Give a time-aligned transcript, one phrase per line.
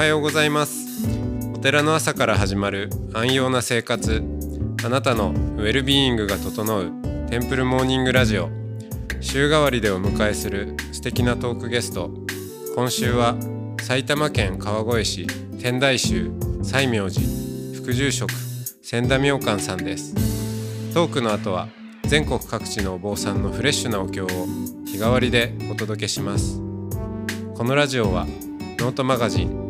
[0.00, 1.06] はようございます。
[1.54, 4.22] お寺の朝から始まる安養な生活。
[4.82, 6.90] あなたのウェルビーイングが整う
[7.28, 8.48] テンプルモーニングラジオ。
[9.20, 12.10] 週替わりでお迎えする素敵なトークゲスト。
[12.74, 13.36] 今週は
[13.82, 15.26] 埼玉県川越市
[15.60, 17.20] 天台宗西明寺
[17.74, 18.32] 副住職
[18.80, 20.14] 千田明観さんです。
[20.94, 21.68] トークの後は
[22.06, 24.28] 全国各地のお坊さんのフレッシュなお経を
[24.86, 26.58] 日替わりでお届けします。
[27.54, 28.26] このラジオは
[28.78, 29.69] ノートマガジン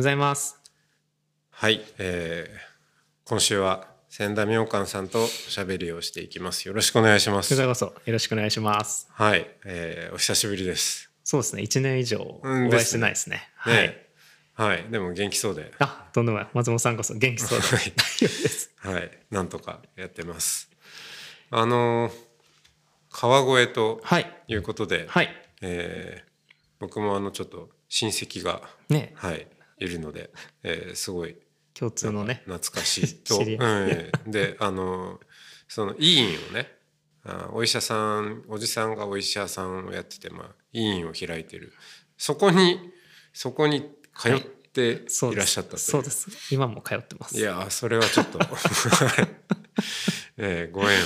[0.00, 0.58] ございます。
[1.50, 2.70] はい、えー
[3.28, 9.06] 今週は千田明観さんとおしゃべりをしていきますよろしくお願いしますこちらこそよろしくお願いします。
[9.12, 11.62] はい、えーお久しぶりですそうですね。
[11.62, 13.50] 1年以上おうん会いしてないですね。
[13.56, 13.74] はい。
[13.88, 14.06] ね
[14.54, 16.48] はいでも元気そうであ、とんでもない。
[16.54, 17.66] 松本さんこそ元気そうで。
[18.88, 20.70] はい なんとかやってます
[21.50, 22.12] あのー
[23.10, 24.42] 川越とはい。
[24.48, 25.28] いうことで、はい。
[25.60, 26.30] えー
[26.80, 29.46] 僕もあのちょっと親戚がね、はい
[29.80, 30.30] いるので、
[30.62, 31.36] えーすごい
[31.74, 32.42] 共通のね。
[32.46, 33.42] 懐かしい と、う
[34.28, 35.20] ん、であの
[35.66, 36.76] その医院をね
[37.24, 41.72] あお医者さんおじさんがお医者さんをやってて、まあ、医院を開いてる
[42.16, 42.92] そこに
[43.32, 46.54] そこに通っていらっしゃったという、そうです。
[46.54, 47.38] 今も通ってます。
[47.38, 48.38] いやそれはちょっと、
[50.36, 51.02] えーご縁を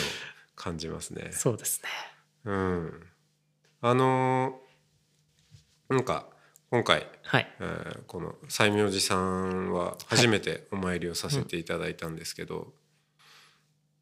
[0.56, 1.30] 感じますね。
[1.32, 1.88] そうですね。
[2.44, 3.06] うん、
[3.80, 4.60] あの
[5.88, 6.33] なんか
[6.74, 7.56] 今回はい。
[7.60, 12.72] えーこの西明寺さんは初めてお参りをさせていただいたんですけど、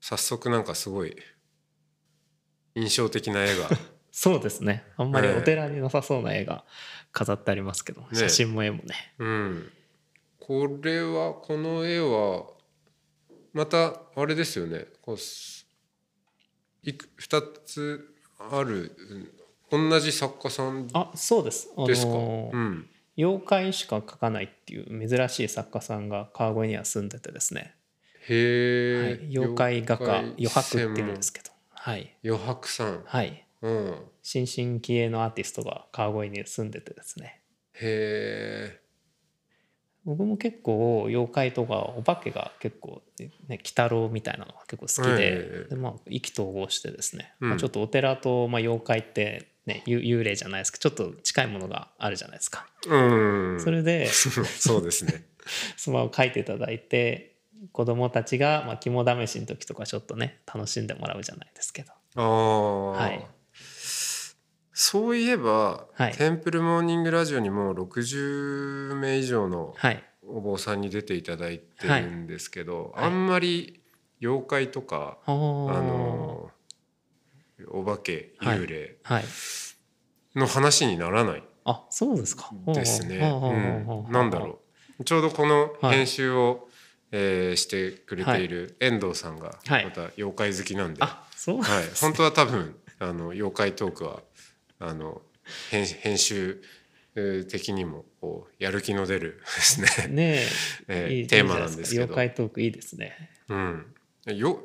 [0.01, 1.15] 早速なんかすごい
[2.75, 3.69] 印象的な絵が
[4.11, 4.87] そうですね。
[4.97, 6.65] あんまりええお寺になさそうな絵が
[7.13, 9.15] 飾ってありますけど、写真も絵もね。
[9.19, 9.73] うん
[10.39, 12.47] これはこの絵は
[13.53, 15.69] またあれですよねこうす
[16.83, 19.42] いく2つあるうん
[19.73, 21.73] 同じ作家さんあ、そうです。
[21.77, 27.75] あのですか、ーうん、妖怪しか描かないっていう珍しい作家さんが川越には住んでてですね。
[28.29, 37.41] へえ、はい、妖怪画家余白って専門言うんですけど、はい、余白さん、はい、うん、新進気鋭のアーティストが川越に住んでてですね。
[37.75, 38.83] へえ
[40.05, 47.49] 僕も結構妖怪とかお化けが結構ね鬼太郎みたいなのが結構好きで,、ええでまあ、意気投合してですね、うん。
[47.51, 52.67] まあ、ちょっとお寺と、まあ、妖怪って、ね、幽幽霊じゃないですけどちょっと近いものがあるじゃないですか。
[52.87, 52.97] う
[53.57, 53.61] ん。
[53.61, 55.27] それで そうですね。
[55.77, 57.37] そのまま書いていただいて
[57.71, 61.93] 子供たちが、まあ、肝試しの時とかちょっとね楽しんでもらうじゃないですけど。
[62.17, 63.27] ああ、はい。
[64.75, 66.13] そういえば、はい。
[66.13, 70.05] テンプルモーニングラジオにも60名以上のはい。
[70.25, 73.05] お坊さんに出ていただいてるんですけど、はい。
[73.07, 73.83] あんまり
[74.21, 76.51] 妖怪とか、あの
[77.71, 78.59] お化けはい。
[78.59, 79.25] 幽霊はい。
[80.35, 81.43] の話にならない。
[81.65, 82.51] あそうですか。
[82.67, 83.19] ですね。
[84.11, 84.61] なんだろ
[84.99, 85.05] う。
[85.05, 85.97] ちょうどこのはい。
[85.99, 86.69] 編集を、
[87.11, 89.85] えーしてくれている遠藤さんがはい。
[89.85, 91.55] また妖怪好きなんで、はい。
[92.01, 94.23] 本当は多分あの妖怪トークは
[94.79, 95.21] あの
[95.71, 96.63] 編編集
[97.15, 100.47] えー的にもこうやる気の出る ですね、ね
[100.89, 101.07] え。
[101.07, 102.05] ーえいいテーマなんですけど。
[102.05, 103.31] 妖怪トークいいですね。
[103.49, 103.87] うん、
[104.35, 104.61] よ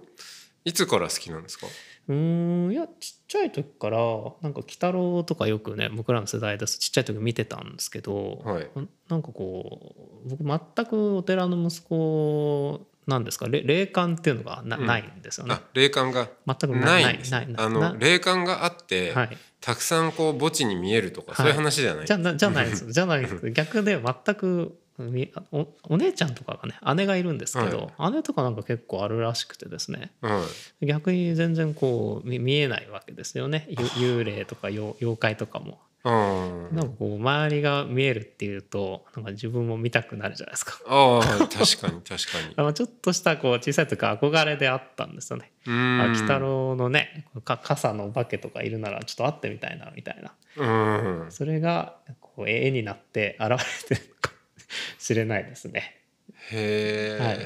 [0.63, 1.67] いつから好きなんですか？
[2.07, 3.97] うーんいやちっちゃい時から
[4.41, 8.67] なんか鬼太郎とかよくね僕らの世代ですちっちゃい時見てたんですけど、はい。
[9.09, 9.95] なんかこ
[10.25, 13.47] う僕全くお寺の息子なんですか？
[13.47, 14.85] れ霊感っていうのがな,、うん。
[14.85, 15.55] ないんですよね。
[15.55, 15.61] あ。
[15.73, 21.35] 霊感が全くないないないあなの霊感があって、はい、たくさんこう墓地に見えるとか、はい。
[21.37, 22.05] そういう話じゃない。
[22.05, 22.91] じゃなじゃないです。
[22.91, 23.51] じゃないです。
[23.51, 24.86] 逆で全くみ
[25.51, 30.11] おお姉ちゃんとかがね姉がいるんですけど、姉とかなんか結構あるらしくてですね。
[30.21, 30.43] は
[30.81, 30.85] い。
[30.87, 33.67] 逆に全然こう見見えないわけですよね。
[33.69, 35.79] ゆ幽霊とか妖妖怪とかも。
[36.03, 40.79] うんなんかこう周りが見えるっていうとなんか自分も見たくなるじゃないですか。
[40.87, 42.73] ああ確かに確かに。
[42.73, 45.51] ちょっとしたこう小さい時憧れであったんですよね。
[45.65, 50.33] うあん鬼太郎のねか傘のお化けとかいるならちょっと会ってみたいなみたいな。
[50.55, 51.31] うん。
[51.31, 54.36] それがこう絵になって現れてるのかも
[54.97, 56.01] しれないですね。
[56.51, 57.37] へえ、はい。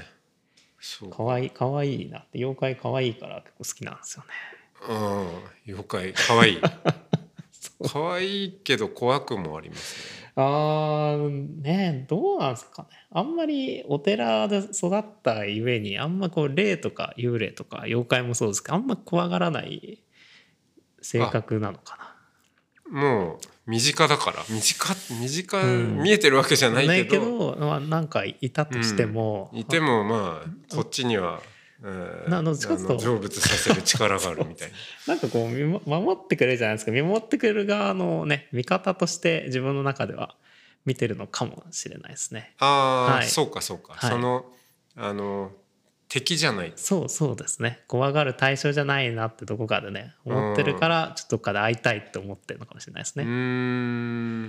[0.79, 1.23] そうか。
[1.23, 4.29] わいいかわいいなって妖怪かわいいから結構好きなんですよね。
[4.89, 5.73] うん。
[5.73, 6.53] 妖怪かわい。
[6.53, 6.59] い
[7.89, 10.31] かわいいけど怖くもありますね。
[10.35, 12.89] あーねどうなんですかね。
[13.11, 20.03] あんまりお寺で育ったゆえにあんまこう霊とか幽霊とか妖怪もそうですけどあんま怖がらない
[21.01, 22.10] 性格なのか
[22.91, 24.43] もう身近だから。
[24.49, 24.95] 身近？
[25.19, 26.03] 身近、うん。
[26.03, 26.83] 見えてるわけじゃな。
[26.83, 27.11] ないけど。
[27.11, 34.75] けど、まあ、なんかいたとしても、いてもまあこっちには、えーなのちょっとあの成仏させる力があるみたいな。
[35.07, 36.91] なんかこう守ってくれるじゃないですか。
[36.91, 40.35] 見守ってくれる側のね味方として自分の中では
[40.85, 42.53] 見てるのかもしれないですね。
[42.59, 43.27] ああ、はい。
[43.27, 44.11] そうかそうか、はい。
[44.11, 44.45] その
[44.95, 45.51] あの
[46.13, 46.73] 敵じゃない。
[46.75, 47.79] そうそうですね。
[47.87, 53.23] 怖がる対象じゃないなってどこかでね思ってるからちょっとどっかで会いたいって思ってるのかもしれないですね。
[53.23, 54.47] ん。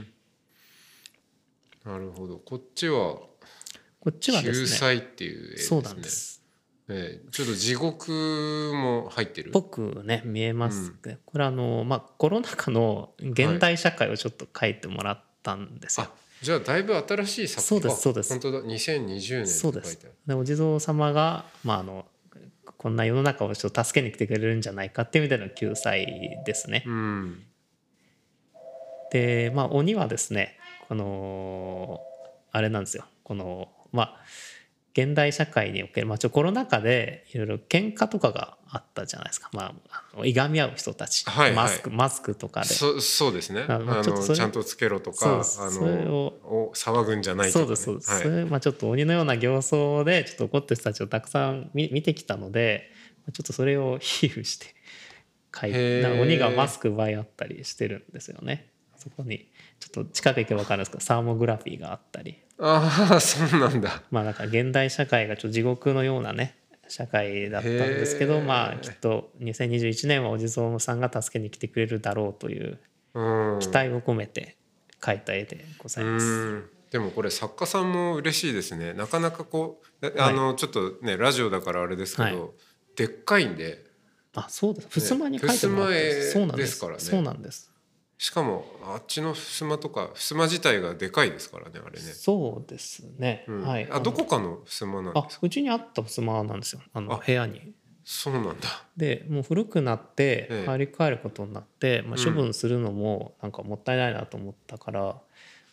[1.84, 2.38] なるほど。
[2.38, 3.20] こっちは
[4.00, 5.68] こっちはです救ね済っていう絵ですね。
[5.68, 6.42] そうなんです。
[6.88, 7.30] ええ。
[7.30, 8.10] ちょっと地獄
[8.74, 9.52] も入ってる？
[9.52, 16.08] 僕ね見えますね、これあのまあコロナ禍の現代社会をちょっと書いてもらったんですよ。
[16.08, 16.12] あ
[16.42, 17.80] じゃあだいぶ新しい作品。
[17.80, 18.30] そうですそうです。
[18.32, 18.60] あ本当だ。
[18.62, 20.14] 2020年そうです書いてある。
[20.26, 22.04] でお地蔵様が、まあ、あの
[22.76, 26.82] こんな世の中をちょっと助けに来てくれるんじゃないかっていう意味での救済ですね。
[26.84, 27.42] うん。
[29.12, 30.58] でまあ鬼はですね
[30.88, 32.00] この
[32.50, 33.04] あれなんですよ。
[33.22, 34.16] このまあ
[34.94, 41.56] 現代社会における、まあ、ちょコロナ禍でいろいろ喧嘩とかがあったじゃないですか、まあ、あのいがみ合う人たち、はいはい。
[41.56, 42.66] マスクマスクとかで。
[42.68, 43.64] そそうですね。
[43.68, 48.22] ああのまあちょっとそれちゃんとつけろとかあそれのをお騒ぐんじゃないとか、ね、そうですそうです、はい。
[48.22, 52.90] それまあ、ちょっと鬼のような形相でちょっと怒ってる人たちをたくさん見見てきたので
[53.32, 54.74] ちょっとそれを比喩して
[55.54, 55.70] 書い
[56.20, 58.71] 鬼がマスク奪い合ったりしてるんですよね
[59.02, 59.48] そこに
[59.80, 62.38] ちょっと近く行けば分かるんですけどサーモグラフィーがあったり。
[62.58, 64.02] ああそうなんだ。
[64.10, 66.56] まあなんか現代社会がちょっと地獄のようなね
[66.86, 72.78] 社会だったんですけどまあきっと2021年はお地蔵さんが助けに来てくれるだろうという
[73.14, 73.58] うん。
[73.60, 74.56] 期待を込めて
[75.00, 76.26] 描いた絵でございます。
[76.26, 76.70] うん。
[76.90, 78.92] でもこれ作家さんも嬉しいですね。
[78.92, 80.20] なかなかこうはい。
[80.20, 82.50] あの、ちょっとねラジオだからあれですけど、はい。
[82.96, 83.84] でっかいんで。
[84.34, 85.00] あそうです。
[85.00, 86.98] 襖に描いてもらってそうなんですからね。
[87.00, 87.71] そうなんです
[88.22, 93.62] しかもあっちの襖とか襖自体がでかいですからねあれね、そうですね、うん。
[93.66, 93.88] はい。
[93.90, 95.46] あどこのかの襖なんあですか？
[95.46, 96.82] うちにあった襖なんですよ。
[96.94, 97.20] あのあ。
[97.26, 97.72] 部屋に。
[98.04, 98.68] そうなんだ。
[98.96, 100.66] でもう古くなってええ。
[100.66, 102.24] 張り替えることになって、まあ、うん。
[102.24, 105.20] 処分するのもなんかもったいないなと思ったから、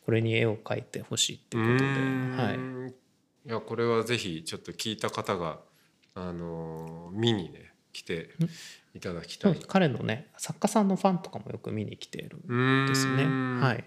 [0.04, 2.94] これに絵を描いてほしいってういうことで、はい、
[3.48, 5.60] いやこれはぜひちょっと聞いた方が
[6.16, 8.32] あのー見にね来て
[9.00, 9.60] いただきたい。
[9.66, 13.24] 彼のね作家さんのファンとかもよく見に来ているんですね。
[13.62, 13.86] はい。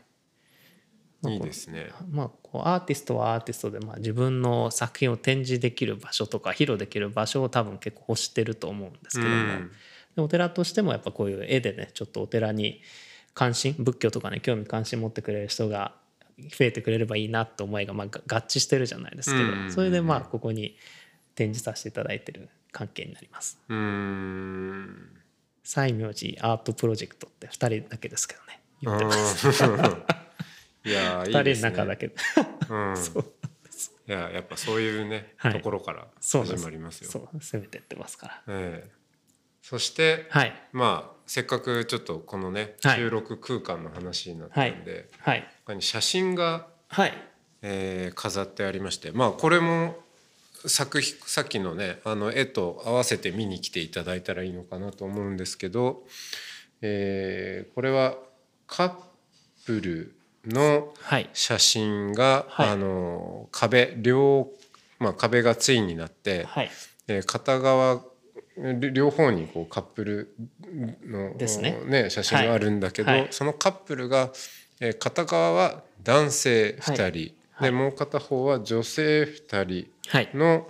[1.25, 1.93] いいですね。
[2.11, 12.81] まあ、こうアーティストはアーティストで、まあ、自分の作品を展示できる場所とか披露できる場所を多分結構欲してると思うんですけども、お寺としてもやっぱこういう絵でねちょっとお寺に
[13.35, 15.95] 関心仏教とかね興味関心持ってくれる人が
[16.39, 20.77] 増えてくれればいいなって思いがまあが合致してるじゃないですけど、それでまあここに
[21.35, 23.61] 展示させていただいてる関係になります。
[23.69, 25.09] うーん。
[25.65, 28.61] 西明寺アートプロジェクトって2人だけですけどね。
[28.81, 29.47] 言ってあます。
[29.49, 30.03] ー
[30.85, 31.55] いやーいい2ね。
[31.55, 32.09] 人の中だけ。
[32.09, 32.15] で
[32.69, 32.97] うん。
[32.99, 33.25] そう
[34.09, 35.53] いややっぱそういうね、はい。
[35.53, 37.11] ところから始まりますよ。
[37.11, 38.43] そう攻めてってますから。
[38.49, 38.91] ええ。
[39.63, 40.53] そして、はい。
[40.73, 42.97] まあせっかくちょっとこのね、はい。
[42.97, 45.49] 収録空間の話になったんで、はい。
[45.65, 47.13] 他に写真が、はい。
[47.63, 50.03] えー飾ってありましてまあこれも
[50.67, 56.05] 作品さっきのねあの絵と合わせて見に来ていただいたらいいのかなと思うんですけど、
[56.81, 58.15] えーこれは
[58.67, 58.93] カッ
[59.67, 60.15] プル
[60.47, 61.31] のはい。
[61.33, 62.69] 写真が、はい。
[62.71, 64.49] あの壁両、
[64.99, 66.71] まあ、壁が対になって、はい。
[67.09, 68.03] えー片側
[68.57, 70.35] り両方にこうカップル
[71.07, 72.09] のですね。
[72.11, 73.21] 写真があるんだけど、はい。
[73.23, 73.29] はい。
[73.31, 74.31] そのカップルが、
[74.81, 77.03] えー片側は男性2人、
[77.53, 77.71] はい。
[77.71, 79.92] でもう片方は女性2はい人
[80.35, 80.67] の、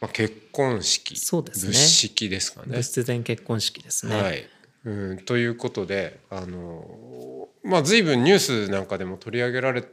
[0.00, 2.82] まあ、結婚式そうですね仏式ですかね物。
[2.82, 4.22] 質前結婚式ですね。
[4.22, 4.48] はい
[4.84, 9.84] うん、ということであのまあ随分ニュースなんかでも取り上げられ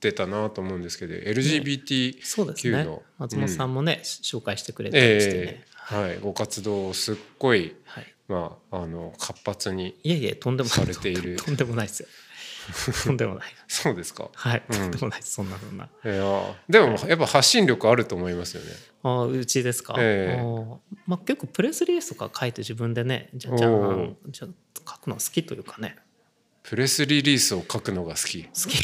[0.00, 3.02] てたなと思うんですけど LGBT そうですねの。
[3.18, 5.40] 松本さんもね、紹介してくれたりしてね。
[5.40, 8.12] ええはい、ご活動をすっごい、はい。
[8.28, 12.08] まあ、あの活発にいえいえとんでもないされているとんでもないですよ。
[13.04, 13.48] とんでもない。
[13.68, 14.62] そうですかはい。
[14.68, 15.22] うんとんでもない。
[15.22, 15.84] そんなそんな。
[16.04, 18.70] いやでもやっぱ発信力あると思いますよね
[19.02, 19.94] ああうちですか？
[19.98, 24.50] ええああまあ結構プレスリリースとか書いて自分でねじゃじゃおあーじゃあ
[24.90, 25.96] 書くの好きというかね
[26.62, 28.76] プレスリリースを書くのが好き好き。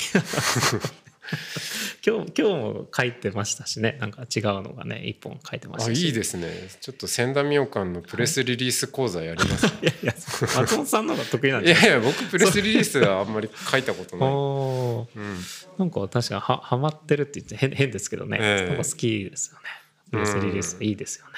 [2.05, 3.97] 今日今日も書いてましたしね。
[4.01, 6.07] なんか違うのがね一本書いてましあたし。
[6.07, 6.49] いいですね。
[6.81, 11.83] ちょっと千田美桜館のプレスリリース講座やります、 いやいや松本さんの方が得意なんじゃない？
[11.83, 14.29] いやいや僕プレスリリースはあんまり書いたことない。
[14.33, 15.21] おう。
[15.21, 15.39] ん。
[15.79, 18.69] なんか確かにははまってるって言って変変ですけどね、ええ。
[18.69, 19.69] なんか好きですよね。
[20.11, 21.33] プレスリリースいいですよね。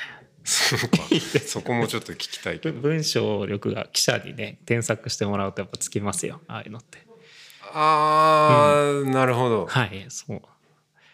[0.44, 0.98] そうか。
[1.46, 2.88] そこもちょっと聞きたいけぶど。
[2.88, 6.40] 文章力が記者にね添削してもらうとやっぱつきますよ。
[6.48, 6.98] ああいうのって。
[7.76, 8.73] あー、なるほ
[9.64, 9.70] ど。
[9.70, 10.42] はいそう。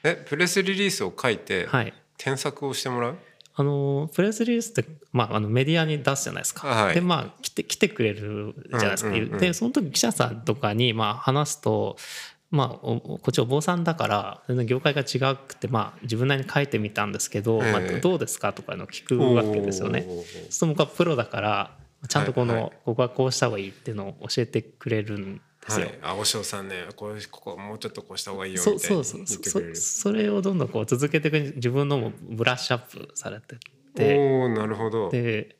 [0.02, 1.92] えプレスリリースを書いてはい。
[2.16, 3.18] 添削をしてもらう？
[3.54, 11.96] あのプレスリリースって、まあ、あのメディアに出すじゃないですか、はいでまあ来て来てくれるじゃないですか、うんうんうんでその時記者さんとかにまあ話すと
[12.50, 17.72] まあ、おこっちお坊さんだから全然業界が違くて、まあ、自分なりに書いてみたんですけど、ええ。
[17.72, 20.02] まあ、どうですかとかのを聞くわけですよね。
[20.02, 21.76] そうすると僕はプロだから
[22.08, 22.72] ちゃんとこの、はいはい。
[22.86, 25.86] ここはこうした方がいいっていうのを教えてくれるんですよ。
[25.86, 29.76] はい、あおさんねこれここもうちょっとこうした方がいいよそうみたいにそう言ってくれる。
[29.76, 33.58] そうそそれをどんどんこう続けていく自分のもブラッシュアップされてっ
[33.94, 34.16] て。
[34.18, 35.10] おおなるほど。
[35.10, 35.56] で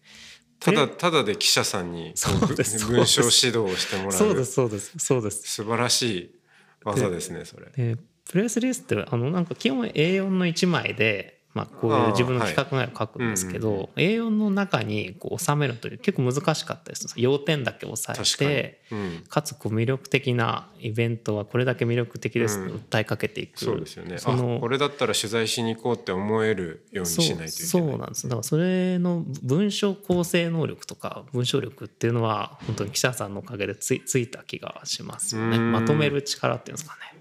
[0.59, 2.87] ただただで記者さんにこそうです。
[2.87, 5.43] ぶ文章指導をしてもらそうでうすそうですそうです。
[5.49, 6.41] 素晴らしい
[6.85, 7.71] 技ですねそれ。
[7.71, 7.97] で
[8.31, 19.25] プレスリリースってあのなんか基本 A4 の1枚で、まあ、こういう自分の企画内容を書くんですけど、はい A4 の中にこう収めるという結構難しかったです要点だけ押さえ確かうん。
[19.29, 22.79] かつこう魅力的なイベントはこれだけ魅力的ですとうん。
[22.79, 24.19] 訴えかけていく、そうですよね。
[24.19, 27.51] そのあこれだったら取材しに行こうって思えるようにしないといけない。
[27.51, 28.23] そうなんです。
[28.25, 35.57] だからそれの文章構成能力とか文章力っていうのは本当に記者さんのおかげでついついた気がしますよね。
[35.57, 35.73] うん。
[35.73, 37.21] まとめる力っていうんですかね。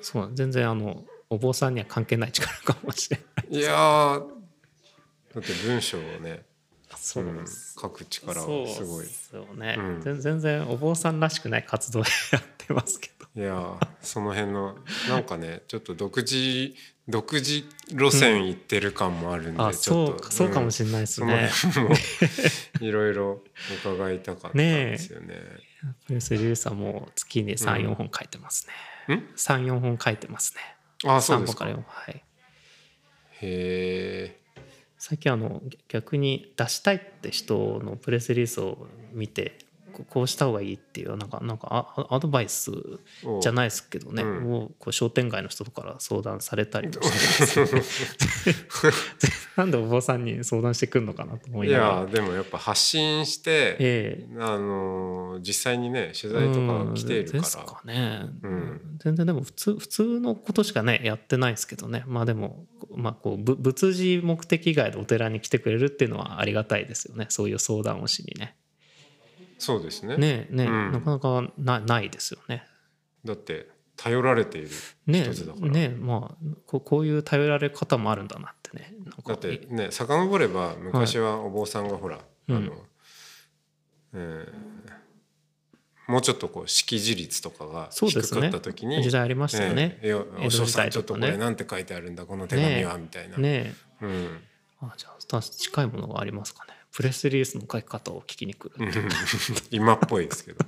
[0.00, 3.46] そう全然あのお坊さんには関係ない力かもしれない。
[3.58, 4.20] いやー
[5.34, 6.42] だって文章をね、
[6.96, 7.44] そううん
[7.80, 9.04] 書く力はすごい。
[9.04, 10.00] ですよね、うん。
[10.00, 13.18] 全全然お坊さんらしくない活動やってますけど。
[13.36, 16.74] いやーその辺のなんかねちょっと独自
[17.06, 20.30] 独自路線行ってる感もあるんで、あちょっと。
[20.30, 21.50] そうかもしれないですね、
[22.80, 23.42] いろいろ
[23.84, 25.36] 伺いたかったんですよね。
[26.06, 28.66] プレスリリースはもう月に34、うん本書いてます
[29.08, 29.10] ん？
[29.12, 30.60] ね34本書いてますね。
[30.60, 31.64] 3あそうですか。
[31.64, 32.22] 本からへ4本はい
[33.42, 34.40] え。
[34.98, 39.58] 最近あの逆に出したいって人のプレスリリースを見て
[39.98, 42.70] ここうした方がいいっていうなんかなんかあアドバイス
[43.24, 44.44] おじゃないですけどね、うん。
[44.44, 47.06] もうこう商店街の人から相談されたりとか
[49.56, 51.94] なんでお坊さんに相談してくるのかなと思いいながら。
[52.00, 54.36] やでもやっぱ発信して、ええ。
[54.38, 58.80] あのー実際にね取材とか来ているうんですかかね、うん。
[58.98, 62.04] 全然でも普通普通のことしかねやってないですけどね。
[62.06, 67.26] まあでも、まあ、こうぶ仏事目的以外でお寺に来てくれるっていうのはありがたいですよね。
[67.28, 68.56] そういう相談をしにね。
[69.58, 70.16] らそうですね。
[70.16, 70.92] ねえねえ、うん。
[70.92, 72.64] なかなかなないですよね。
[73.24, 74.70] だって頼られている
[75.06, 75.66] ね一つだから。
[75.66, 78.94] えねえまあこうこういう頼られ方もあるんだなってね。
[79.26, 82.56] だってね遡れば昔はお坊さんがほら、うん。
[82.56, 82.72] あの、
[84.14, 84.98] えー
[86.08, 89.98] もうちょっとこう識字率とかが低かった時に時代ありましたよね。
[90.00, 94.06] ええいや江戸時お師匠さんちょっとこれなんて書いてあるんだこの手紙は、みたいな、ねえ。
[94.06, 94.40] うん、
[94.80, 96.77] あじゃあた近いものがありますかね。
[96.92, 98.92] プレスリリースの書き方を聞きに来る。
[99.70, 100.64] 今っぽいですけど。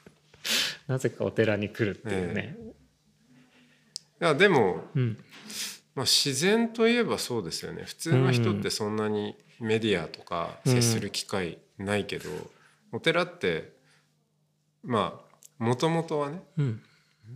[0.86, 2.56] なぜかお寺に来るっていうね。
[4.20, 5.24] いやでも、うん。
[5.94, 7.84] まあ、自然といえばそうですよね。
[7.84, 12.30] 普通の人ってそんなにメディアとか接する機会ないけど、
[12.92, 13.72] お寺って
[14.82, 15.20] ま
[15.58, 16.82] あもともとはねうん。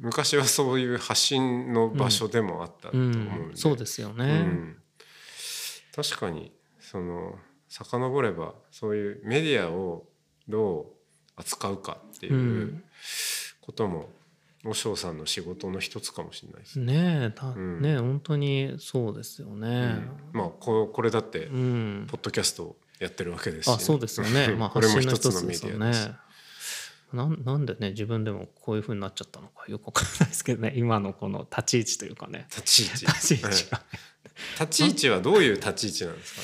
[0.00, 3.46] 昔はそういう発信の場所でもあったとう思うん。
[3.46, 3.50] ん。
[3.50, 4.24] で、そうですよね。
[4.24, 4.82] うん。
[5.94, 10.06] 確かにその遡ればそういうメディアを
[10.48, 10.86] どう
[11.36, 12.84] 扱うかっていううん。
[13.60, 14.10] ことも
[14.64, 16.92] 和尚さんの仕事の一つかもしれないですね。
[16.92, 17.82] ねえた、ん。
[17.82, 19.98] ねえ本当にそうですよね。
[20.32, 24.48] まあここれだってうん、ポッドキャストをやってるわけですし、あそうですよね。
[24.56, 25.66] まあこれも一つの一つです。
[25.66, 26.08] よメディアです。
[26.08, 26.14] ね。
[27.12, 30.72] なんなんでね自分でもこういう風になっちゃったのかよくわかんないですけどね。
[30.76, 32.46] 今のこの立ち位置というかね。
[32.50, 33.06] 立ち位置。
[33.06, 33.82] 立ち位置が、
[34.60, 36.40] 立ち位置はどういう立ち位置なんですか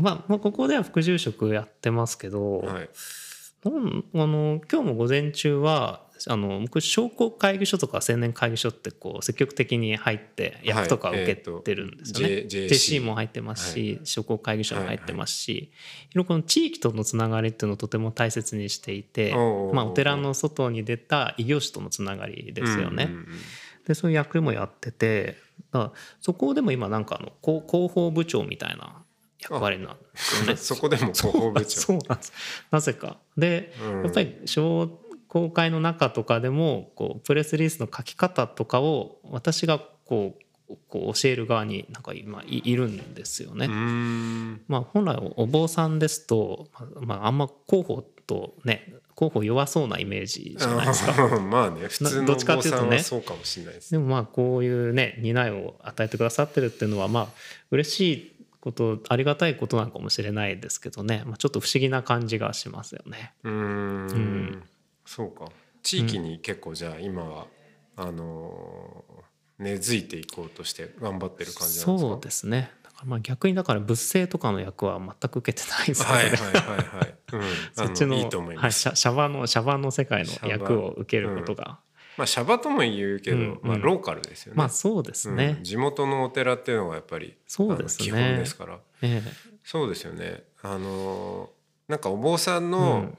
[0.00, 2.88] まあ、まあここでは副住職やってますけど、今はい。
[3.64, 12.34] あの今日も午前中はあの僕商工会議所とか青年会議所ってこう積極的に入って役とかを受けてるんですよね。
[12.34, 15.60] えーと J- JC も入ってますし、商工会議所も入ってますし、い
[16.14, 23.04] ろいろこの地域とのつながりっていうのをとても大切にしていて、おまあ、お寺の外に出た異業種とのつながりですよね。
[23.04, 23.26] うんうんうん。
[23.86, 25.36] でそういう役もやってて
[25.72, 29.02] だからそこでも今なんかあの広広報部長みたいな
[29.40, 29.96] 役割な。
[30.56, 32.32] そこでも広報部長そうなんです
[32.70, 33.18] なぜか。
[33.36, 40.42] で、うんやっぱり商工会の中とかでもこうプレスリリースの書き方とかを私がこう
[40.88, 43.68] こう教える側になんか今いいるんですよね。
[44.68, 51.12] まあ、本来お坊さんですと、まあまあ、あんま広報とね候補弱そうなイメージじゃないですか。
[51.40, 57.28] まあね普通の坊っちかっていうとねさんはそうかもしれないですでもまあこういうね担いを与えてくださってるっていうのはまあ
[57.70, 58.37] 嬉しい
[58.72, 63.32] ことありがたいことなのかもしれないですけどね、まあ、ちょっと不思議な感じがしますよね。
[63.44, 64.06] うーん。
[64.06, 64.62] ん。
[65.06, 65.46] そうか。
[65.82, 67.46] 地域に結構じゃあ今は、
[67.96, 69.18] あのー
[69.60, 71.98] 根付いていこうとして頑張ってる感じなんですか？
[71.98, 72.70] そうですね。
[72.84, 75.94] だからまあ逆にだから仏政とかの役は全く受けてないで。
[75.94, 77.42] すけどね、はいはいはいはい、うん、
[77.74, 81.80] そっちのいいと思いはい、ます、シャシャバのシャバの世界の役を受けることが、
[82.18, 83.60] まあシャバとも言うけど、うんうん。
[83.62, 85.64] まあローカルですよね、まあそうですね、うん。
[85.64, 88.04] 地元のお寺っていうのがやっぱりそうですね。
[88.04, 88.78] 基本ですから。
[89.02, 89.22] え
[89.64, 90.42] そうですよね。
[90.62, 91.58] あのー
[91.88, 93.16] なんかお坊さんえの、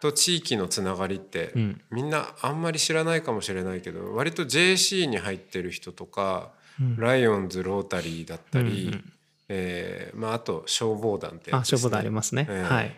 [0.00, 1.62] と地域のつながりって、うん。
[1.62, 6.96] うんみんなあんまり知らないかもしれないけど割と JC に入ってる人とか、うん。
[6.96, 9.12] ライオンズロータリーだったり、うんうん。
[9.48, 12.72] えーまあ、あと消防団ってやつですあ消防団ありますね、ええ。
[12.72, 12.96] はい。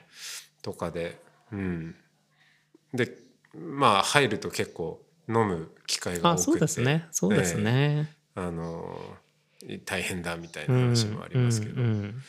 [0.63, 1.19] とかで、
[1.53, 1.95] うん、
[2.95, 3.24] で
[3.59, 6.41] まあ入ると結構飲む機会が多くて。
[6.43, 7.07] あそうですね。
[7.11, 9.25] そうですね、あのー
[9.87, 12.23] 大変だみたいな話もありますけど、うんうん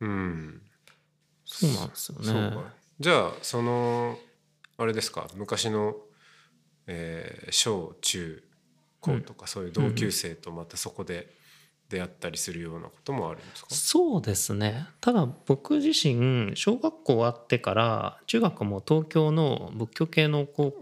[0.00, 0.08] うん。
[0.08, 0.62] うん。
[1.46, 2.50] そうなんですよね。
[2.54, 2.74] か。
[3.00, 4.18] じゃあその
[4.76, 5.26] あれですか？
[5.34, 5.94] 昔の、
[6.86, 8.42] えー小中
[9.00, 11.28] 高とかそういう同級生とまたそこで
[11.94, 14.88] 出会ったりするようなこともあるんですか、そうですね。
[15.00, 20.72] ただ僕自身小学校終わってから中学も東京の仏教系の高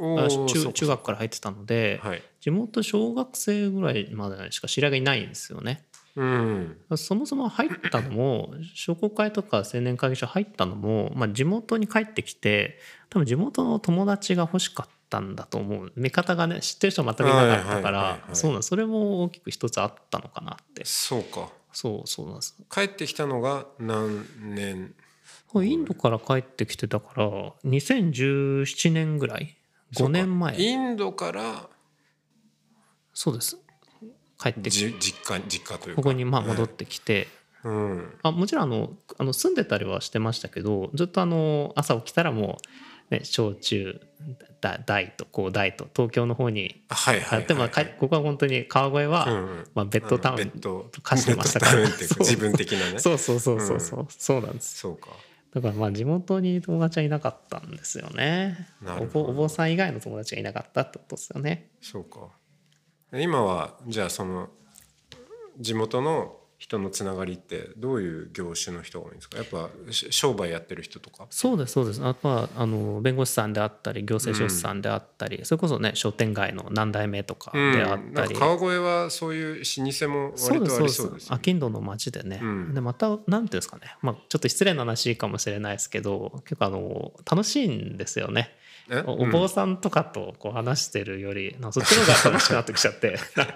[0.47, 2.23] 中中学から入ってたので、はい。
[2.41, 5.85] 地元小学生ぐらいまでしか知り合いがいないんですよね。
[6.15, 6.77] うん。
[6.97, 15.93] そもそも入ったのも商工会とか青年会議所入ったのも、まあ、地元に帰ってきて多分地元の友達が欲しかったんだと思う。
[15.97, 20.85] 見方がね知ってる人は全くいなかったからはいそうなんそれも大きく一つあったのかなって。
[20.85, 21.51] そうか。
[21.73, 22.57] そうそうなんです。
[22.71, 24.95] 帰ってきたのが何年？
[25.55, 27.27] インドから帰ってきてたから
[27.65, 29.57] 2017年ぐらい
[29.97, 30.61] ？5年前。
[30.61, 31.69] インドから？
[33.15, 33.59] そうです
[34.43, 34.93] 帰ってきて。
[34.93, 36.03] じ実家実家というか。
[36.03, 37.29] ここにまあ戻ってきて、
[37.65, 38.15] うん。
[38.23, 42.59] あもちろんあのあの住んでたりはしてましたけどずっとあの朝起きたらも
[43.11, 44.01] う、ね、小中
[44.61, 49.67] だ大とこう大と東京の方にはいはい、はい、でもかここは本当に川越は、うんうん。
[49.75, 50.91] まあ、ベッドタウンあのベッド。
[51.03, 51.89] 貸してましたから。
[51.89, 52.99] 自分的なね。
[52.99, 54.79] そうそうそうそうそう、そうなんです。
[54.79, 55.09] そうか。
[55.55, 58.67] だからまあ地元に友達はいなかったんですよね。
[59.15, 61.69] お坊さん以外の友達がいなかったってことですよね。
[61.83, 62.21] そうか
[63.13, 64.49] 今はじゃあその
[65.59, 69.37] 地元の人のつながりってどういう業種の人が多いんですか？
[69.37, 71.27] やっぱし商売やってる人とか？
[71.29, 72.05] そうですそうです。
[72.05, 77.73] あとはあの弁護士さんであったり行政書士さんであったり、それこそね商店街の何代目とかうん。
[77.73, 81.27] であっなたり、んか川越はそういう老舗もそう割とあですそうですりそうです。
[81.27, 82.75] よね商人の町でね、うん。
[82.75, 88.51] でまたなんていうんですかね、まあ、ちょっと失礼な話かもしれないですけど結構あの楽しいんですよね。
[88.53, 88.62] え
[89.07, 93.17] おお坊さんとかとこう話してるより、なんかそっちの方が楽しくなってきちゃって。
[93.37, 93.47] はい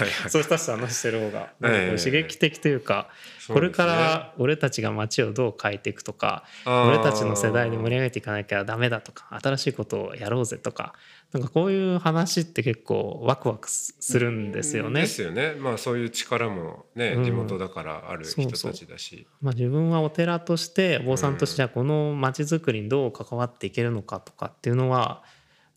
[0.00, 0.30] はい。
[0.30, 1.52] そういう人たちと話してる方が
[1.98, 3.08] 刺激的というか、
[3.48, 10.94] これから俺たちが街をどう変えていくとか俺たちの世代に盛り上げていかなきゃダメだとか新しいことをやろうぜとか
[11.32, 15.02] なんかこういう話って結構ワクワクすするんですよね。
[15.02, 15.54] ですよね。
[15.58, 17.24] まあそういう力もね、うん。
[17.24, 18.72] 地元だからある人そうそう。
[18.72, 25.24] たちだしまあ、自分はお寺としてお坊さんとしてじゃあこの街づくりにどう関わっていけるのかとかっていうのは、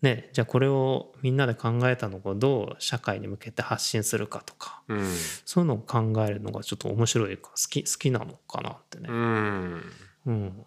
[0.02, 4.84] ね、じゃあこれをみんなで考えたのをどう社会に向けて発信するかとか。
[4.88, 5.00] うん。
[5.46, 9.10] そういうのを考えるのがちょっと面白いか好き好きなのかなってね。
[9.10, 9.84] うん。
[10.28, 10.66] うん。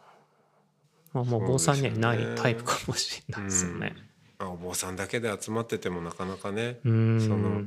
[1.13, 3.95] まあ、もうお坊さんにはいないタイプかもしれないですよね。
[3.97, 4.12] ま
[4.47, 6.79] あ、お坊さんだけで集まっててもなかなかね。
[6.85, 7.21] うん。
[7.21, 7.63] その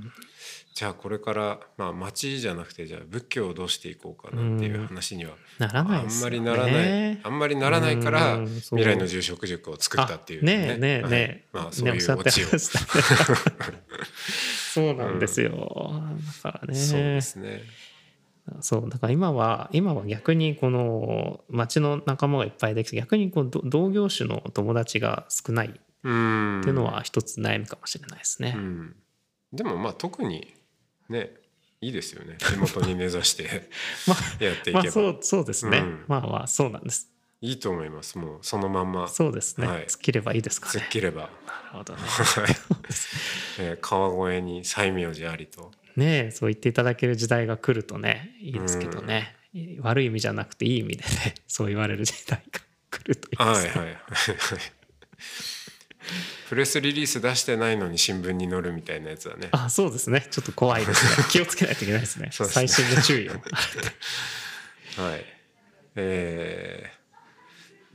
[0.74, 6.22] じゃあこれから、まあ、町じゃなくてじゃあ仏教をどうしていこうかなっていう話にはならないあん。
[6.22, 11.44] まりならない、あんまりならないから未来の住職塾を作ったっていうあねえねえはい。
[11.54, 12.60] まあそういうオチを、ね
[14.74, 15.94] そうなんですよ。
[16.44, 16.76] だからね。
[16.78, 17.62] そうですね。
[18.60, 28.54] そうだから今は今は逆にこの町の仲間がいっぱいできて逆にこうど同業種の友達が少ないってうんいうのは一つ悩みかもしれないですね。
[28.56, 28.96] うん、
[29.52, 30.54] でもまあ特に
[31.10, 31.32] ね
[31.82, 32.38] いいですよね。
[32.42, 33.70] 地元に根ざして
[34.08, 36.06] まやっていけば、まあそうそうですね、うん。
[36.08, 37.12] まあまあそうなんです。
[37.42, 38.18] いいと思います。
[38.18, 39.08] もうそのまんま。
[39.08, 39.86] そうですね、はい。
[39.86, 41.32] 突っ切ればいいですか突ねっ切れば、なる
[41.74, 42.02] ほどね。
[42.08, 42.56] はい。
[43.60, 45.72] えー川越に西明寺ありと。
[45.96, 49.36] ねえそう言っていただける時代が来るとねいいですけどね、
[49.80, 52.60] 悪い意味じゃなくていい意味でねそう言われる時代が
[52.92, 53.98] 来るといいですね、はいはいはい
[56.50, 59.50] プレスリリース出してないのに新聞に載るみたいなやつだね。
[59.52, 60.28] あそうですね。
[60.30, 61.26] ちょっと怖いですね。
[61.32, 62.26] 気をつけないといけないですね。
[62.26, 62.32] ね。
[62.32, 63.34] 最新の注意を。
[63.34, 65.26] はい。
[65.96, 67.06] えー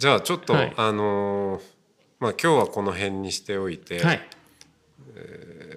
[0.00, 0.72] じゃあちょっと、はい。
[0.78, 1.62] あのー
[2.20, 4.28] まあ今日はこの辺にしておいて、はい。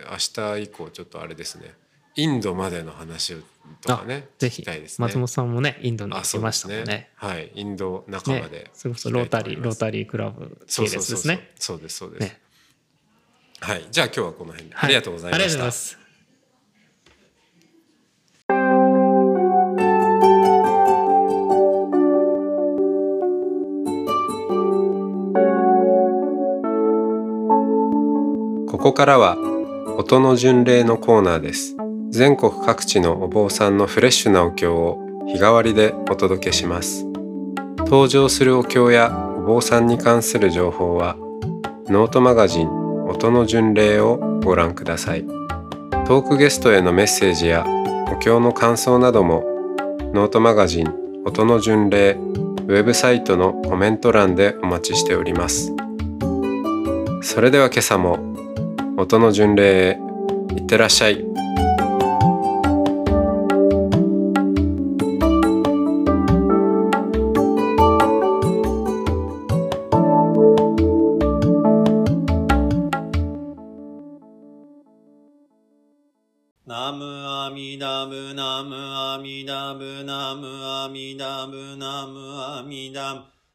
[0.10, 0.18] 明
[0.58, 1.74] 日以降ちょっとあれですね。
[2.16, 3.36] インドまでの話
[3.82, 4.64] とかねぜひ。
[4.66, 4.88] ね。
[4.98, 7.10] 松本さんもねインドにあ行きましそうですね。
[7.18, 7.38] たもんね。
[7.38, 7.52] はい。
[7.54, 11.52] インド仲間ねで、それこそロータリーロータリークラブ系列ですね。
[11.60, 12.43] そうですそうです、ね
[13.64, 13.86] はい。
[13.90, 16.04] じゃあ今日はこの辺で、はありがとうございまありがとうございした
[28.70, 29.38] ここからは
[29.98, 31.78] 音の巡礼のコーナーです。
[32.10, 37.06] 全国各地のお坊さんのフレッシュなお経を日替わりでお届けします。
[37.78, 41.16] 登場するお経やお坊さんに関する情報は
[41.88, 42.83] ノートマガジン
[43.24, 45.26] 音の巡礼をご覧ください。
[46.06, 47.66] トークゲストへのメッセージや
[48.12, 49.46] お経の感想なども
[50.14, 50.94] ノートマガジン
[51.26, 55.74] 音の巡礼ウェブサイトのコメント欄でお待ちしております。
[57.22, 58.20] それでは今朝も
[58.98, 60.00] 音の巡礼へ
[60.58, 61.33] いってらっしゃい。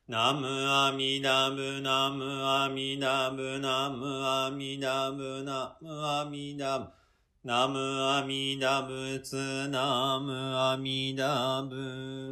[0.09, 6.87] ナムアミダブナムアミダブナムアミダブナムアミダブ
[7.45, 12.31] ナムアミダブツナムアミダブ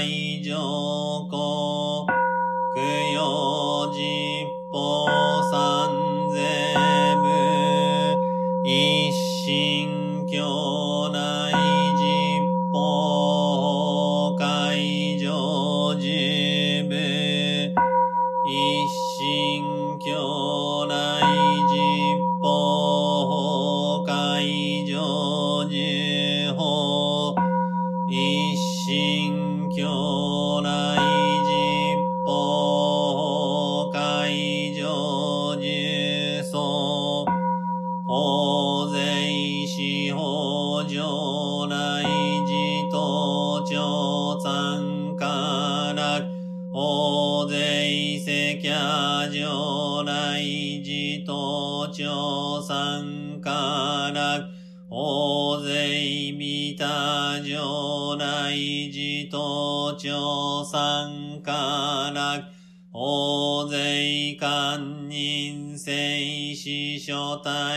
[0.00, 0.56] 最上
[1.28, 2.06] 皇
[2.74, 2.82] 供
[3.12, 5.29] 養実法。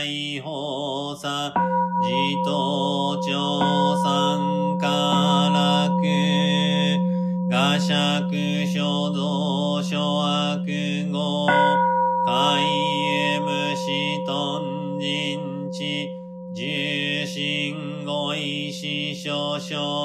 [0.04, 1.50] 大法さ、
[2.02, 2.12] 自
[2.44, 5.88] 頭長三家楽、
[7.48, 11.46] 画尺所蔵所悪語、
[12.26, 12.60] 海
[13.32, 16.10] 江虫とんじんち、
[16.52, 20.04] 重心語意書所所、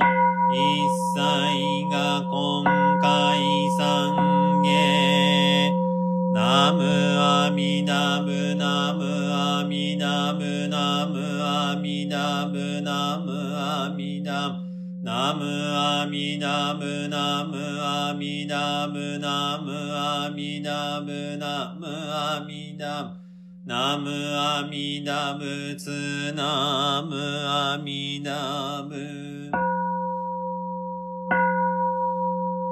[15.20, 28.96] ナムアミダブナムアミダブナムアミダブナムアミダブナムアミダブツナムアミダブ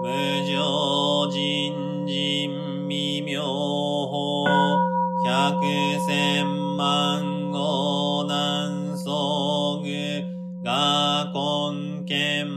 [0.01, 4.45] 無常人人未妙法。
[5.25, 10.23] 百千万語難遭遇
[10.63, 11.46] が根
[12.07, 12.56] game.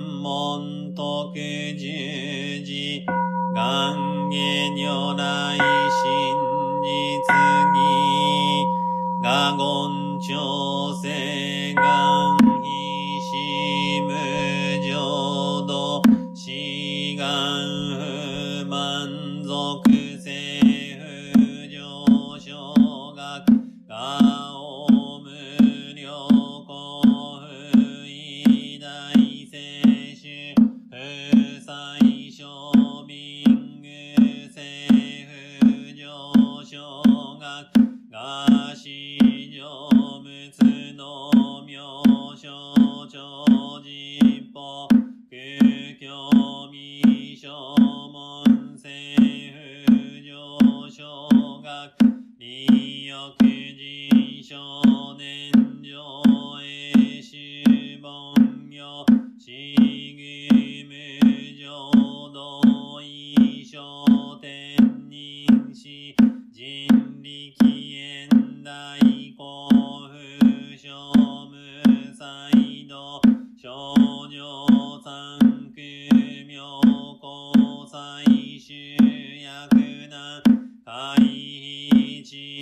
[77.90, 78.24] 最
[78.60, 80.40] 終薬な
[80.86, 82.59] 会一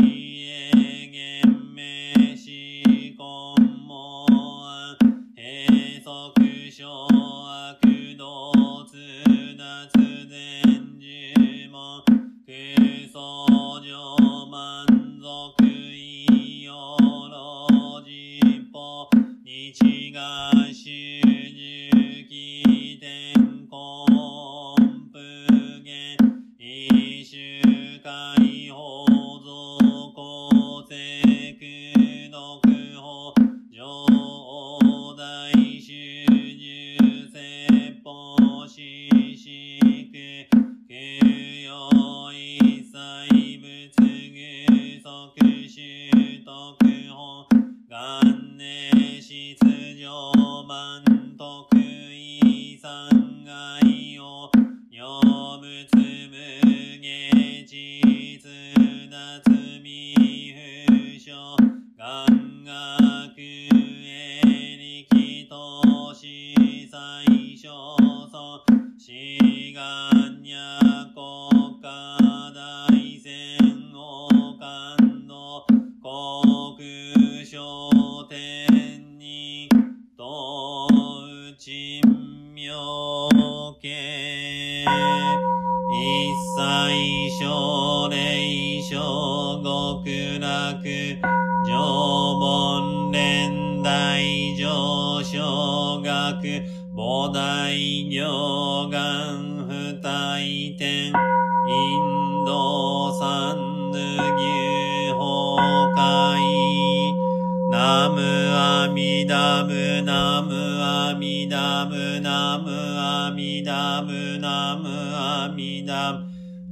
[66.18, 68.64] し最小尊
[68.98, 70.10] しが
[70.42, 70.80] にゃ
[71.14, 71.48] こ
[71.80, 72.17] か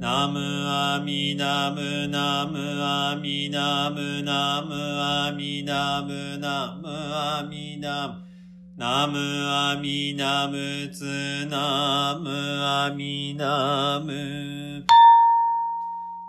[0.07, 8.23] ナムアミダムナムアミダムナムアミダムナムアミダム
[8.77, 14.85] ナムアミダムツナムアミダム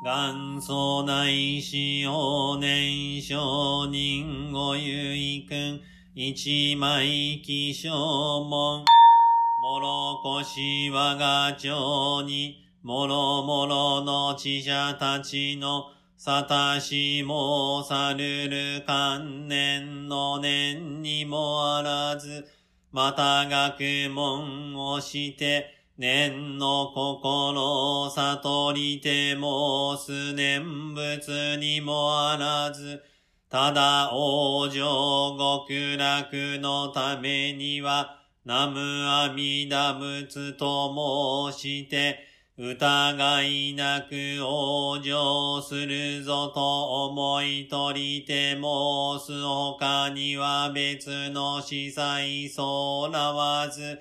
[0.03, 5.81] 元祖内使法年少人ご遺君
[6.17, 8.85] 一枚気象門
[9.63, 22.47] もろこし我が町にもろもろの知者たちのさたしもさるる観念の念にもあらず、
[22.93, 33.03] また学問をして、念の心を悟りてもす念仏にもあらず、
[33.51, 42.28] ただ往生極楽のためには、ナムアミダ仏と申して、
[42.61, 54.01] 疑いなく往生するぞと思い取りて申す他には別の司祭そうらわず、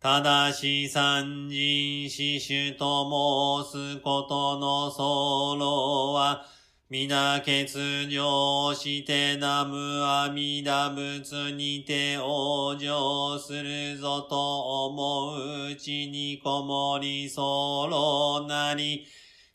[0.00, 6.46] ただし三人死守と申すことの僧は、
[6.90, 7.66] 皆欠
[8.08, 19.04] 場してナムアミダ仏にて往生するぞと思ううちにこもり候なり、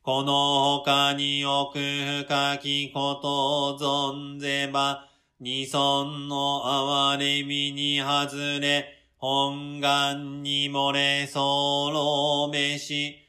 [0.04, 8.86] この他に奥深きことを存ぜば、二尊の哀れみに外れ、
[9.18, 13.23] 本願に漏れ候べし、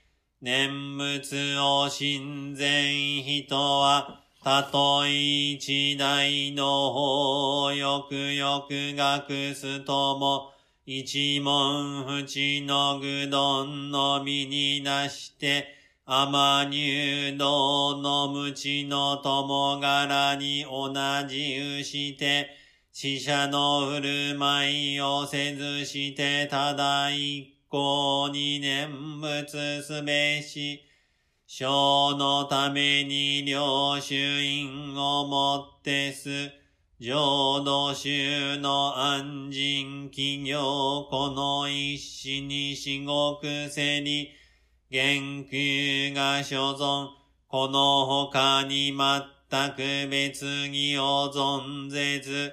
[0.45, 10.53] 念仏を親善人は、たとえ一代の法をよくよく学すとも、
[10.85, 15.67] 一門淵の具丼の身になして、
[16.05, 20.93] 甘入道の無知の友柄に同
[21.27, 22.51] じうして、
[22.93, 24.01] 死者の振
[24.33, 30.85] る舞いをせずして、ただ一公に念仏すべし、
[31.45, 36.53] 小のために領主院をもってす、
[37.01, 44.31] 浄土宗の安心企業この一子に至極せり、
[44.89, 47.09] 言及が所存、
[47.49, 52.53] この他に全く別にを存ぜず、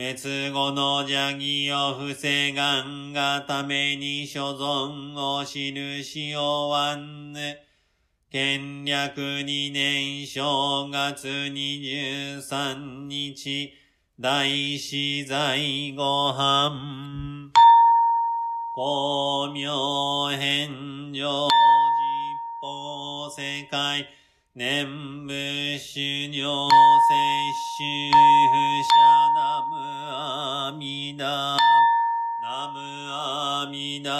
[0.00, 7.58] 滅後の邪気を防がんがために所存をしるしをわんぬ。
[8.30, 13.74] 権略二年正月二十三日、
[14.18, 17.52] 大死在ご飯。
[18.74, 21.50] 公明返上実
[22.62, 24.08] 法世界。
[24.52, 24.84] 念
[25.28, 26.00] 仏修
[26.32, 29.76] 行摂取不捨南無
[30.10, 31.24] 阿弥陀
[32.42, 32.80] 南無
[33.12, 34.10] 阿弥陀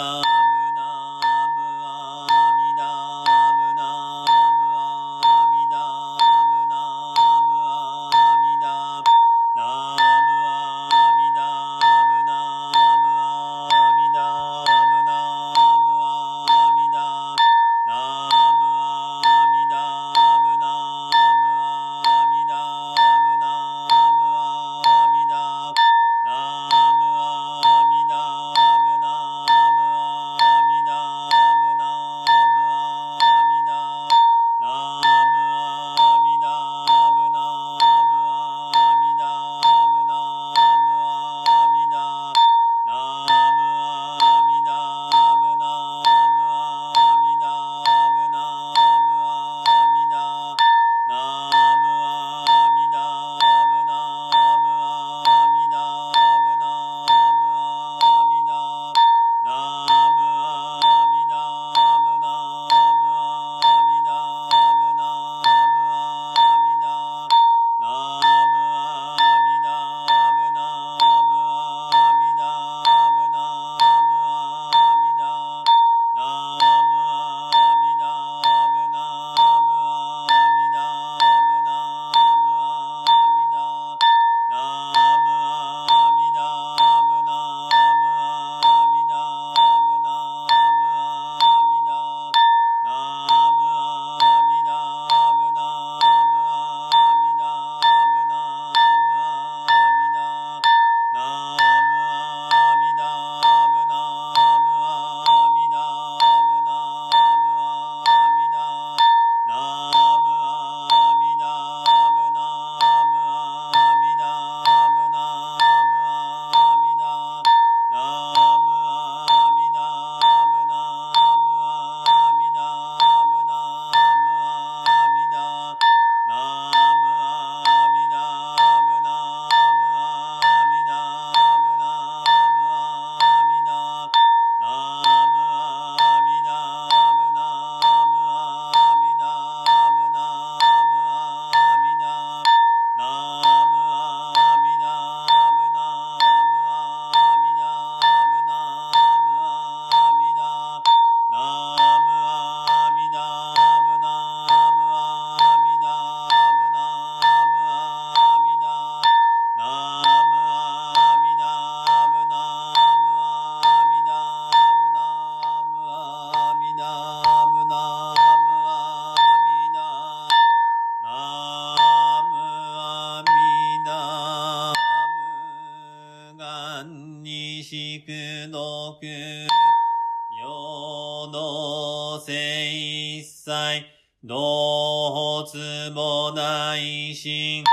[183.43, 183.85] 際、
[184.23, 187.63] どうつも内心、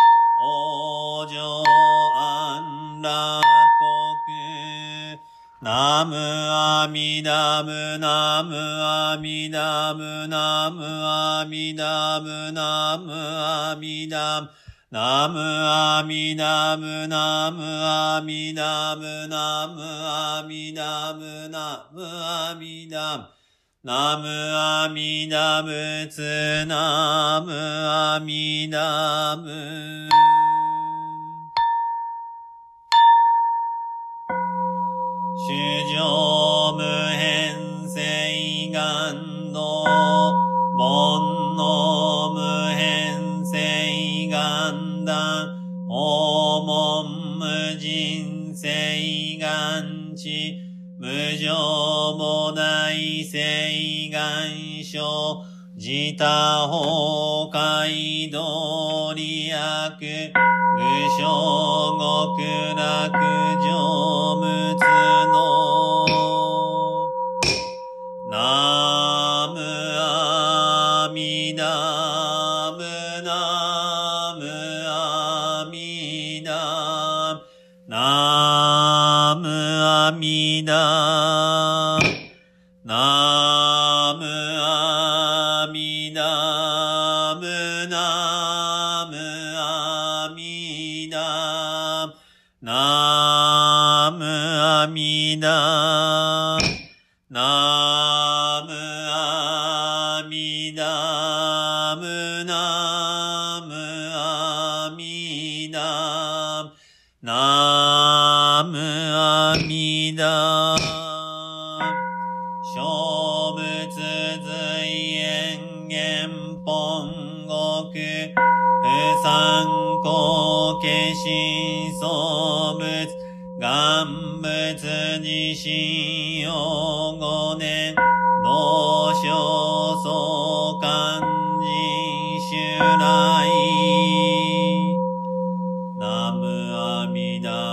[0.42, 1.36] 往生
[2.16, 3.42] 安楽
[4.24, 5.20] 国。
[5.60, 14.48] ナムアミダム、ナムアミダム、ナムアミダム、ナムアミダム。
[14.90, 23.37] ナムアミダム、ナムアミダム、ナムアミダム、ナムアミダム。
[23.84, 25.62] ナムアミダ
[26.10, 30.08] ツナムアミダ仏
[35.46, 39.84] 主上無変性願の
[40.76, 50.67] 煩悩無変性願断訪問無人性願地
[51.08, 51.54] 無常
[52.18, 55.42] もない誓願書、
[55.74, 60.84] 自他崩壊道理悪、無
[61.18, 61.96] 象
[62.36, 63.16] 極楽
[63.66, 64.17] 上、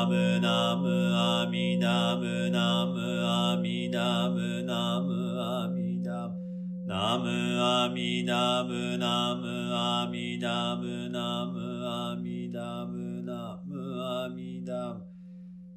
[0.06, 15.16] ムナムアミナムナムアミナムナムアミナムナムアミナムナムアミナムナムアミナムナムアミナム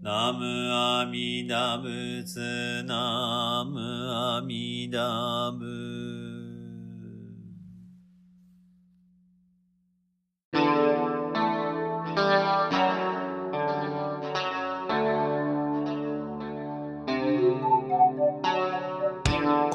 [0.01, 3.81] ナムアミダムツナム
[4.15, 6.19] アミダム